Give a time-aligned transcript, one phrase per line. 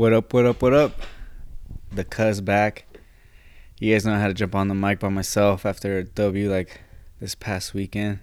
[0.00, 1.02] What up, what up, what up?
[1.92, 2.86] The cuz back.
[3.78, 6.80] You guys know how to jump on the mic by myself after a W like
[7.20, 8.20] this past weekend.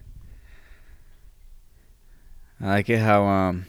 [2.60, 3.68] I like it how um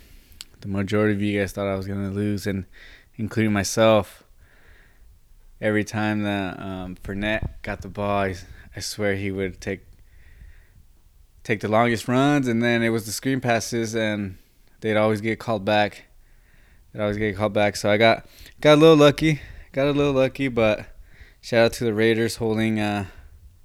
[0.62, 2.64] the majority of you guys thought I was gonna lose and
[3.16, 4.24] including myself.
[5.60, 8.36] Every time that um Fournette got the ball, I,
[8.74, 9.84] I swear he would take
[11.44, 14.38] take the longest runs and then it was the screen passes and
[14.80, 16.07] they'd always get called back.
[16.92, 17.76] They'd always get called back.
[17.76, 18.26] So I got
[18.60, 19.40] got a little lucky.
[19.72, 20.86] Got a little lucky, but
[21.40, 23.06] shout out to the Raiders holding uh,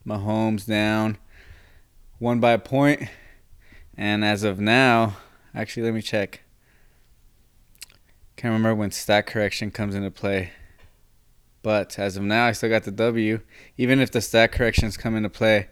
[0.05, 1.17] Mahomes down
[2.19, 3.03] one by a point.
[3.95, 5.17] And as of now,
[5.53, 6.41] actually, let me check.
[8.35, 10.51] Can't remember when stat correction comes into play.
[11.61, 13.39] But as of now, I still got the W.
[13.77, 15.69] Even if the stat corrections come into play,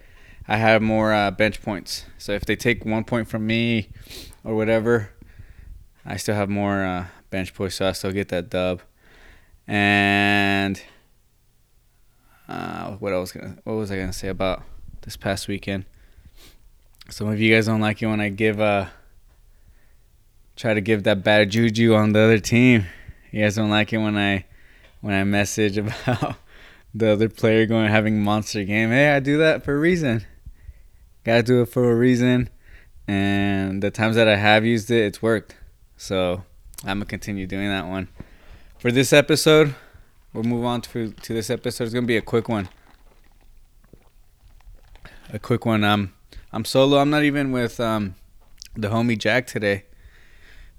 [0.48, 2.06] I have more uh, bench points.
[2.18, 3.90] So if they take one point from me
[4.44, 5.10] or whatever,
[6.06, 8.82] I still have more uh, bench push, so I still get that dub.
[9.68, 10.82] And
[12.48, 13.32] uh, what else?
[13.32, 14.64] Gonna, what was I gonna say about
[15.02, 15.86] this past weekend?
[17.10, 18.88] Some of you guys don't like it when I give uh
[20.56, 22.86] try to give that bad juju on the other team.
[23.32, 24.46] You guys don't like it when I
[25.00, 26.36] when I message about
[26.94, 28.90] the other player going having monster game.
[28.90, 30.26] Hey, I do that for a reason.
[31.24, 32.50] Gotta do it for a reason.
[33.08, 35.56] And the times that I have used it, it's worked.
[35.98, 36.44] So
[36.84, 38.08] I'm gonna continue doing that one.
[38.80, 39.76] For this episode,
[40.34, 41.84] we'll move on to to this episode.
[41.84, 42.70] It's gonna be a quick one.
[45.32, 45.84] A quick one.
[45.84, 46.14] Um,
[46.52, 46.98] I'm solo.
[46.98, 48.16] I'm not even with um,
[48.76, 49.84] the homie Jack today.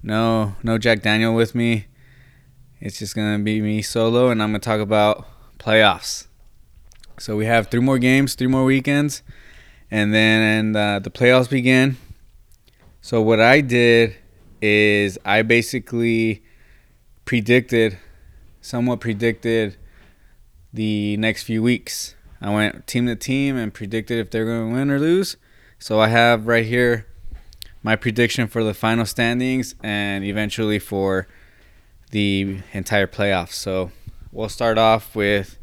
[0.01, 1.85] No, no Jack Daniel with me.
[2.81, 5.25] It's just gonna be me solo, and I'm gonna talk about
[5.57, 6.27] playoffs.
[7.17, 9.23] So we have three more games, three more weekends,
[9.89, 11.95] and then uh, the playoffs begin.
[12.99, 14.17] So what I did
[14.63, 16.41] is I basically
[17.25, 17.97] predicted,
[18.61, 19.75] somewhat predicted
[20.71, 22.15] the next few weeks.
[22.39, 25.35] I went team to team and predicted if they're going to win or lose.
[25.79, 27.07] So I have right here
[27.83, 31.27] my prediction for the final standings and eventually for
[32.11, 33.53] the entire playoffs.
[33.55, 33.91] So
[34.31, 35.57] we'll start off with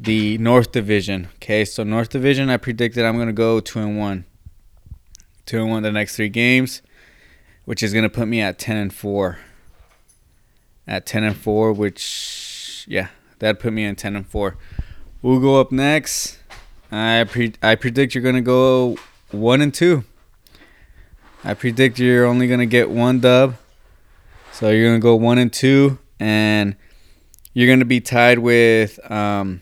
[0.00, 1.28] the North Division.
[1.36, 4.24] Okay, so North Division, I predicted I'm going to go two and one.
[5.46, 6.82] Two and one the next three games
[7.70, 9.38] which is going to put me at 10 and 4.
[10.88, 14.56] At 10 and 4, which, yeah, that put me in 10 and 4.
[15.22, 16.40] We'll go up next.
[16.90, 18.96] I pre- I predict you're going to go
[19.30, 20.02] 1 and 2.
[21.44, 23.54] I predict you're only going to get one dub.
[24.50, 26.74] So you're going to go 1 and 2 and
[27.52, 29.60] you're going to be tied with um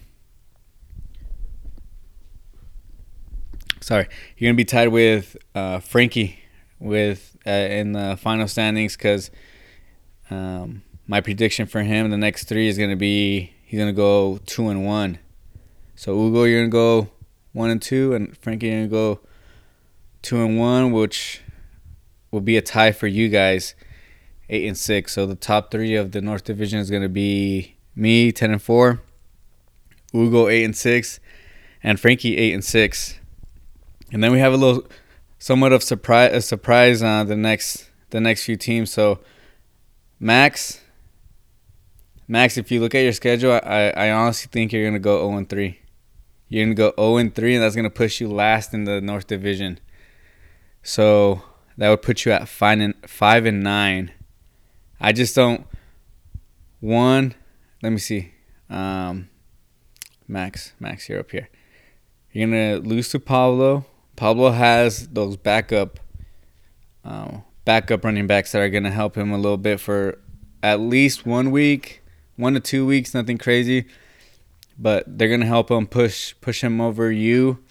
[3.83, 4.09] Sorry,
[4.39, 6.39] you're to be tied with uh, Frankie
[6.79, 9.31] with uh, in the final standings because
[10.31, 14.69] um, my prediction for him the next three is gonna be he's gonna go two
[14.69, 15.19] and one.
[15.95, 17.11] So Ugo, you're gonna go
[17.53, 19.21] one and two, and Frankie, you're gonna go
[20.23, 21.41] two and one, which
[22.31, 23.75] will be a tie for you guys,
[24.49, 25.13] eight and six.
[25.13, 29.01] So the top three of the North Division is gonna be me, ten and four,
[30.15, 31.21] Ugo, eight and six,
[31.83, 33.19] and Frankie, eight and six.
[34.13, 34.87] And then we have a little
[35.39, 38.91] somewhat of surprise a surprise on the next the next few teams.
[38.91, 39.21] So
[40.21, 40.81] Max,
[42.27, 45.39] Max, if you look at your schedule, I, I honestly think you're gonna go 0
[45.39, 45.79] and 3.
[46.49, 49.27] You're gonna go 0 and 3, and that's gonna push you last in the North
[49.27, 49.79] Division.
[50.83, 51.43] So
[51.77, 54.11] that would put you at five and five and nine.
[55.01, 55.67] I just don't.
[56.81, 57.35] One,
[57.83, 58.33] let me see.
[58.69, 59.29] Um,
[60.27, 61.49] Max, Max, you're up here.
[62.33, 63.87] You're gonna lose to Pablo
[64.19, 66.01] Pablo has those backup
[67.05, 70.19] uh, backup running backs that are going to help him a little bit for
[70.61, 72.03] at least one week,
[72.35, 73.87] one to two weeks, nothing crazy.
[74.77, 77.63] But they're going to help him push push him over you.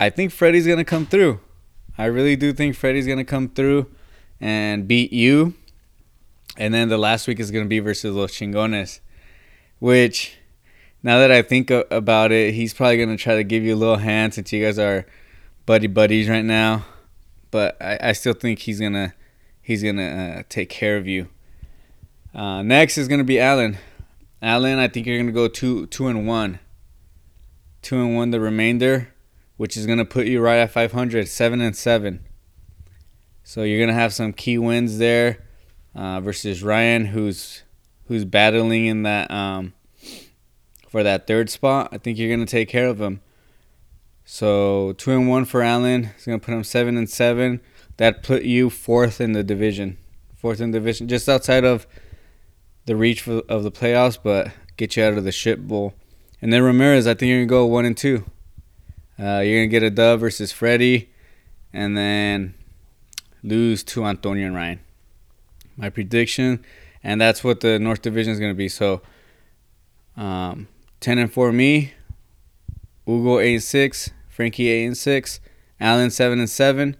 [0.00, 1.38] I think Freddie's going to come through.
[1.96, 3.86] I really do think Freddie's going to come through
[4.40, 5.54] and beat you.
[6.56, 8.98] And then the last week is going to be versus Los Chingones,
[9.78, 10.36] which
[11.04, 13.76] now that I think about it, he's probably going to try to give you a
[13.76, 15.06] little hand since you guys are–
[15.70, 16.84] buddy buddies right now,
[17.52, 19.14] but I, I still think he's gonna
[19.62, 21.28] he's gonna uh, take care of you.
[22.34, 23.78] Uh, next is gonna be Allen.
[24.42, 26.58] Allen, I think you're gonna go two two and one.
[27.82, 29.14] Two and one the remainder,
[29.58, 32.26] which is gonna put you right at 500, seven and seven.
[33.44, 35.38] So you're gonna have some key wins there
[35.94, 37.62] uh, versus Ryan, who's
[38.08, 39.74] who's battling in that um,
[40.88, 41.90] for that third spot.
[41.92, 43.20] I think you're gonna take care of him.
[44.32, 46.10] So two and one for Allen.
[46.14, 47.60] It's gonna put him seven and seven.
[47.96, 49.98] That put you fourth in the division.
[50.36, 51.84] Fourth in the division, just outside of
[52.86, 55.94] the reach for, of the playoffs, but get you out of the shit bowl.
[56.40, 58.24] And then Ramirez, I think you're gonna go one and two.
[59.18, 61.10] Uh, you're gonna get a dub versus Freddie,
[61.72, 62.54] and then
[63.42, 64.78] lose to Antonio and Ryan.
[65.76, 66.64] My prediction,
[67.02, 68.68] and that's what the North Division is gonna be.
[68.68, 69.02] So,
[70.16, 70.68] um,
[71.00, 71.94] ten and four me,
[73.04, 74.10] Hugo eight six,
[74.40, 75.38] Frankie eight and six,
[75.78, 76.96] Allen seven and seven,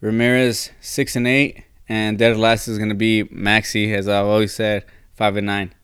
[0.00, 4.86] Ramirez six and eight, and dead last is gonna be Maxi, as I've always said,
[5.12, 5.74] five and nine.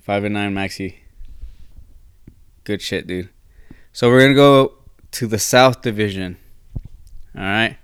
[0.00, 0.94] Five and nine, Maxi.
[2.64, 3.28] Good shit, dude.
[3.92, 4.78] So we're gonna go
[5.10, 6.38] to the South Division.
[7.36, 7.76] All right,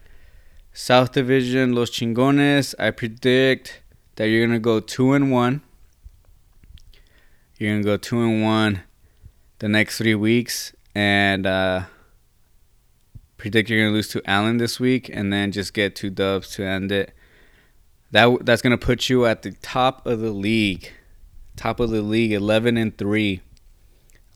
[0.73, 2.75] South Division, Los Chingones.
[2.78, 3.82] I predict
[4.14, 5.61] that you're gonna go two and one.
[7.58, 8.81] You're gonna go two and one
[9.58, 11.82] the next three weeks, and uh,
[13.37, 16.64] predict you're gonna lose to Allen this week, and then just get two dubs to
[16.64, 17.12] end it.
[18.12, 20.90] That that's gonna put you at the top of the league,
[21.54, 23.43] top of the league, eleven and three.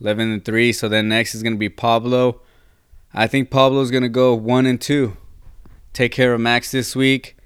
[0.02, 2.40] 11 and 3 so then next is going to be pablo
[3.12, 5.14] i think pablo's going to go 1 and 2
[5.92, 7.36] take care of max this week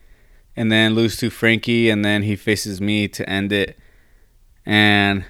[0.54, 3.76] and then lose to frankie and then he faces me to end it
[4.64, 5.24] and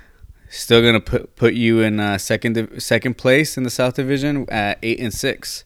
[0.56, 4.78] still to put put you in uh, second second place in the south division at
[4.82, 5.64] 8 and 6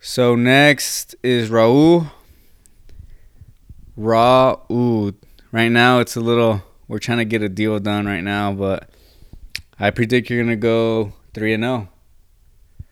[0.00, 2.10] so next is raul
[3.98, 5.14] raul
[5.52, 8.90] right now it's a little we're trying to get a deal done right now but
[9.78, 11.88] I predict you're gonna go three and zero.
[12.80, 12.84] Oh.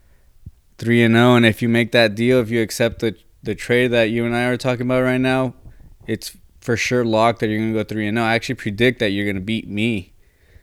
[0.79, 3.89] Three and zero, and if you make that deal, if you accept the the trade
[3.89, 5.55] that you and I are talking about right now,
[6.07, 8.27] it's for sure locked that you're gonna go three and zero.
[8.27, 10.13] I actually predict that you're gonna beat me.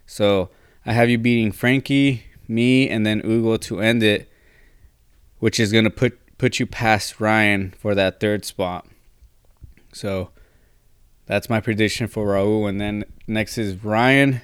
[0.05, 0.49] So
[0.85, 4.31] I have you beating Frankie, me, and then Ugo to end it,
[5.39, 8.87] which is gonna put put you past Ryan for that third spot.
[9.93, 10.31] So
[11.25, 14.41] that's my prediction for Raul, and then next is Ryan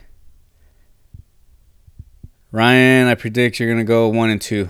[2.52, 4.70] Ryan, I predict you're gonna go one and two.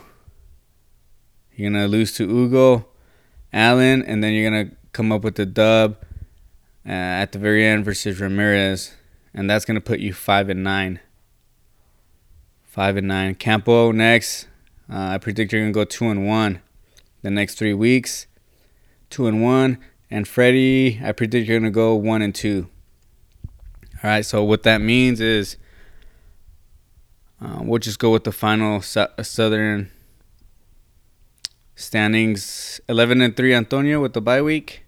[1.55, 2.87] You're gonna lose to Ugo,
[3.53, 5.95] Allen, and then you're gonna come up with the dub
[6.87, 8.93] uh, at the very end versus Ramirez,
[9.33, 10.99] and that's gonna put you five and nine.
[12.63, 13.35] Five and nine.
[13.35, 14.47] Campo next.
[14.91, 16.61] Uh, I predict you're gonna go two and one
[17.21, 18.27] the next three weeks.
[19.09, 19.79] Two and one.
[20.11, 22.69] And Freddie, I predict you're gonna go one and two.
[24.03, 24.25] All right.
[24.25, 25.57] So what that means is
[27.41, 29.91] uh, we'll just go with the final Southern
[31.75, 34.84] standings: 11 and three Antonio with the bye week.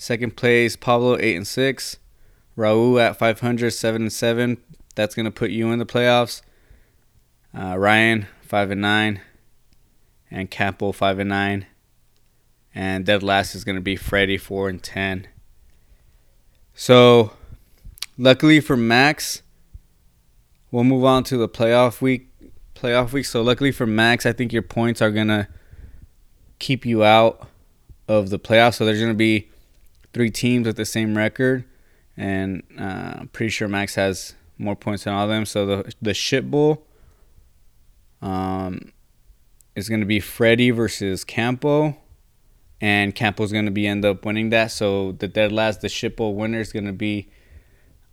[0.00, 1.98] Second place Pablo eight and six.
[2.56, 4.58] Raul at 500, seven and seven.
[4.94, 6.40] That's gonna put you in the playoffs.
[7.52, 9.20] Uh, Ryan five and nine,
[10.30, 11.66] and Campo five and nine,
[12.72, 15.26] and dead last is gonna be Freddie four and ten.
[16.74, 17.32] So,
[18.16, 19.42] luckily for Max,
[20.70, 22.28] we'll move on to the playoff week.
[22.76, 23.26] Playoff week.
[23.26, 25.48] So luckily for Max, I think your points are gonna
[26.60, 27.48] keep you out
[28.06, 28.74] of the playoffs.
[28.74, 29.48] So there's gonna be
[30.18, 31.62] three teams with the same record,
[32.16, 35.46] and uh, I'm pretty sure Max has more points than all of them.
[35.46, 36.84] So the the shit bowl
[38.20, 38.92] um,
[39.76, 41.96] is gonna be Freddie versus Campo,
[42.80, 44.72] and Campo's gonna be end up winning that.
[44.72, 47.28] So the dead last, the shit bowl winner is gonna be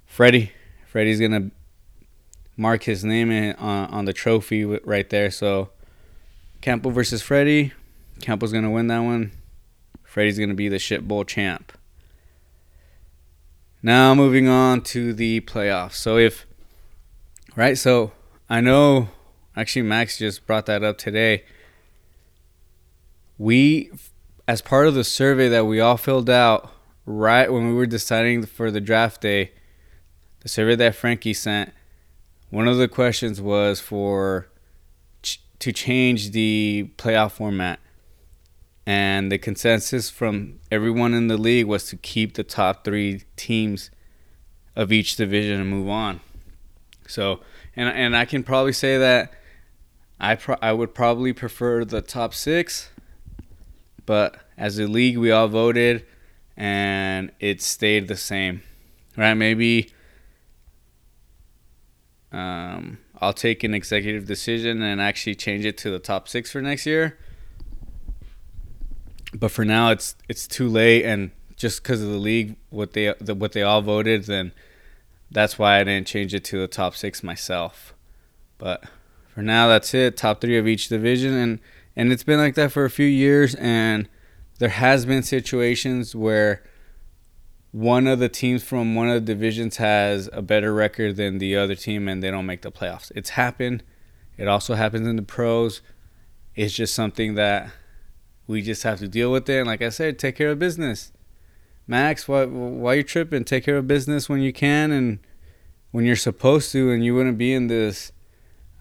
[0.06, 0.52] Freddie.
[0.86, 1.50] Freddie's gonna
[2.56, 5.32] mark his name in, on, on the trophy right there.
[5.32, 5.72] So
[6.62, 7.74] Campo versus Freddie.
[8.22, 9.32] Campo's gonna win that one.
[10.04, 11.72] Freddie's gonna be the shit bowl champ.
[13.86, 15.94] Now moving on to the playoffs.
[15.94, 16.48] So if
[17.56, 18.14] right, so
[18.50, 19.10] I know
[19.56, 21.44] actually Max just brought that up today.
[23.38, 23.92] We
[24.48, 26.72] as part of the survey that we all filled out
[27.06, 29.52] right when we were deciding for the draft day,
[30.40, 31.72] the survey that Frankie sent,
[32.50, 34.48] one of the questions was for
[35.22, 37.80] ch- to change the playoff format,
[38.86, 43.90] and the consensus from everyone in the league was to keep the top three teams
[44.76, 46.20] of each division and move on.
[47.08, 47.40] So,
[47.76, 49.34] and and I can probably say that
[50.20, 52.90] I pro- I would probably prefer the top six,
[54.06, 56.06] but as a league, we all voted,
[56.56, 58.62] and it stayed the same,
[59.18, 59.34] right?
[59.34, 59.92] Maybe
[62.32, 66.62] um, I'll take an executive decision and actually change it to the top six for
[66.62, 67.18] next year.
[69.36, 73.14] But for now, it's it's too late, and just because of the league, what they
[73.20, 74.52] the, what they all voted, then
[75.32, 77.94] that's why I didn't change it to the top six myself.
[78.58, 78.84] But
[79.34, 80.16] for now, that's it.
[80.16, 81.60] Top three of each division, and
[81.96, 84.08] and it's been like that for a few years, and
[84.60, 86.64] there has been situations where
[87.72, 91.58] one of the teams from one of the divisions has a better record than the
[91.58, 93.12] other team and they don't make the playoffs.
[93.16, 93.84] It's happened.
[94.38, 95.82] It also happens in the pros.
[96.56, 97.70] It's just something that
[98.48, 99.60] we just have to deal with it.
[99.60, 101.12] And like I said, take care of business.
[101.88, 103.44] Max, why why you tripping?
[103.44, 105.20] Take care of business when you can and
[105.92, 108.12] when you're supposed to, and you wouldn't be in this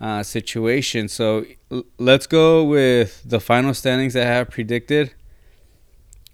[0.01, 1.09] uh, situation.
[1.09, 5.15] So l- let's go with the final standings that I have predicted.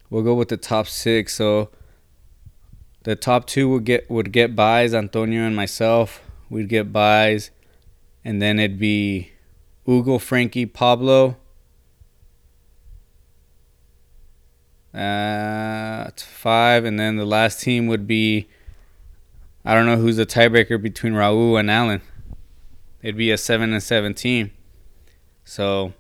[0.09, 1.35] We'll go with the top six.
[1.35, 1.71] So
[3.03, 4.95] the top two would get would get buys.
[4.95, 7.51] Antonio and myself we'd get buys,
[8.25, 9.33] and then it'd be
[9.87, 11.37] Hugo, Frankie, Pablo.
[14.93, 18.49] Uh, five, and then the last team would be.
[19.65, 22.01] I don't know who's the tiebreaker between Raul and Allen.
[23.03, 24.53] It'd be a seven and seven team.
[25.45, 25.93] So,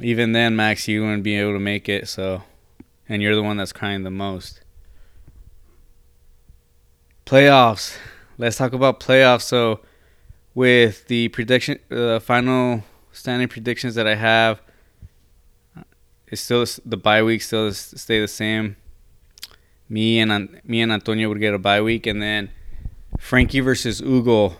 [0.00, 2.08] even then, Max, you wouldn't be able to make it.
[2.08, 2.42] So,
[3.08, 4.60] and you're the one that's crying the most.
[7.26, 7.96] Playoffs.
[8.38, 9.42] Let's talk about playoffs.
[9.42, 9.80] So,
[10.54, 14.60] with the prediction, uh, final standing predictions that I have,
[16.28, 18.76] it's still the bye week still stay the same.
[19.88, 22.50] Me and me and Antonio would get a bye week, and then
[23.18, 24.56] Frankie versus Ugo.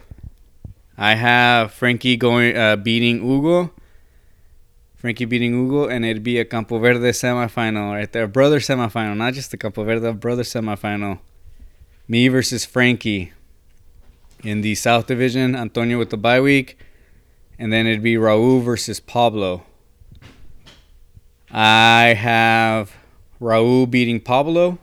[0.96, 3.72] I have Frankie going uh, beating Ugo.
[4.96, 9.34] Frankie beating Ugo, and it'd be a Campo Verde semifinal right there, brother semifinal, not
[9.34, 11.18] just the Campo Verde brother semifinal.
[12.08, 13.32] Me versus Frankie.
[14.42, 16.78] In the South Division, Antonio with the bye week.
[17.58, 19.64] And then it'd be Raul versus Pablo.
[21.56, 22.96] I have
[23.40, 24.78] Raul beating Pablo.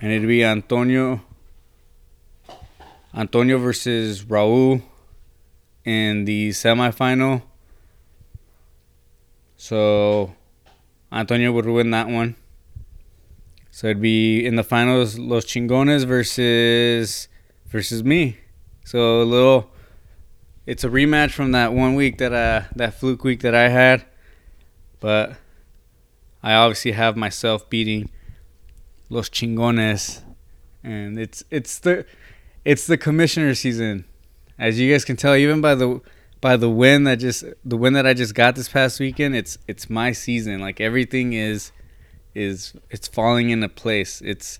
[0.00, 1.22] And it'd be Antonio.
[3.14, 4.82] Antonio versus Raul
[5.84, 7.42] in the semifinal.
[9.56, 10.34] So
[11.12, 12.34] Antonio would win that one.
[13.70, 17.28] So it'd be in the finals Los Chingones versus
[17.66, 18.38] versus me.
[18.84, 19.70] So a little
[20.66, 24.04] it's a rematch from that one week that uh that fluke week that I had.
[24.98, 25.36] But
[26.44, 28.10] I obviously have myself beating
[29.08, 30.20] Los Chingones
[30.82, 32.04] and it's it's the
[32.66, 34.04] it's the commissioner season.
[34.58, 36.02] As you guys can tell even by the
[36.42, 39.56] by the win that just the win that I just got this past weekend, it's
[39.66, 40.60] it's my season.
[40.60, 41.72] Like everything is
[42.34, 44.20] is it's falling into place.
[44.20, 44.58] It's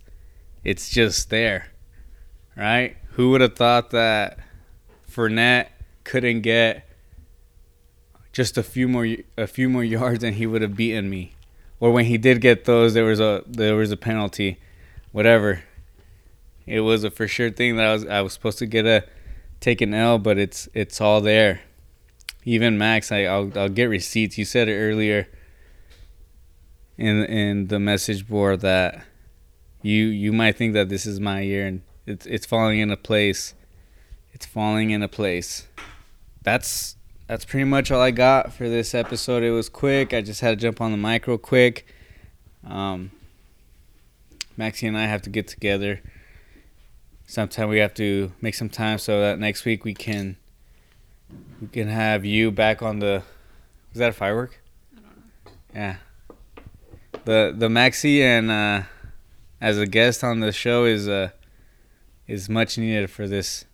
[0.64, 1.66] it's just there,
[2.56, 2.96] right?
[3.10, 4.38] Who would have thought that
[5.06, 5.68] Fournette
[6.04, 6.88] couldn't get
[8.32, 11.34] just a few more a few more yards and he would have beaten me,
[11.84, 14.58] or when he did get those, there was a there was a penalty,
[15.12, 15.62] whatever.
[16.64, 19.04] It was a for sure thing that I was I was supposed to get a
[19.60, 21.60] take an L, but it's it's all there.
[22.46, 24.38] Even Max, I I'll, I'll get receipts.
[24.38, 25.28] You said it earlier
[26.96, 29.04] in in the message board that
[29.82, 33.52] you you might think that this is my year and it's it's falling into place.
[34.32, 35.68] It's falling into place.
[36.42, 39.42] That's that's pretty much all I got for this episode.
[39.42, 40.12] It was quick.
[40.12, 41.86] I just had to jump on the mic real quick.
[42.66, 43.10] Um,
[44.56, 46.00] Maxie and I have to get together.
[47.26, 50.36] Sometime we have to make some time so that next week we can
[51.60, 53.22] we can have you back on the.
[53.92, 54.60] Was that a firework?
[55.74, 55.96] Yeah
[57.24, 58.82] the the Maxi and uh,
[59.60, 61.30] as a guest on the show is uh
[62.26, 63.64] is much needed for this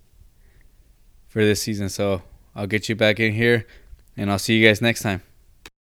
[1.28, 1.88] for this season.
[1.88, 2.22] So
[2.54, 3.66] I'll get you back in here,
[4.16, 5.22] and I'll see you guys next time.